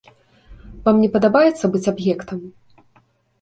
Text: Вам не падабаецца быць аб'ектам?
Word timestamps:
Вам 0.87 0.95
не 1.03 1.09
падабаецца 1.17 1.65
быць 1.75 1.83
аб'ектам? 1.93 2.39